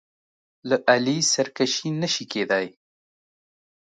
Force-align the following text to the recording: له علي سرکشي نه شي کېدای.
له 0.69 0.77
علي 0.91 1.17
سرکشي 1.33 1.89
نه 2.01 2.07
شي 2.13 2.25
کېدای. 2.33 2.67